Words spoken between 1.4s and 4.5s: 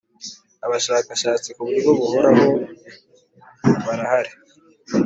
ku buryo buhoraho barahari.